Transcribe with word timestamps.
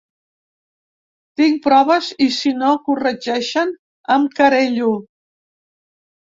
Tinc 1.41 1.59
proves 1.65 2.07
i 2.27 2.29
si 2.37 2.53
no 2.63 2.71
corregeixen 2.87 3.75
em 4.17 4.27
querello. 4.41 4.91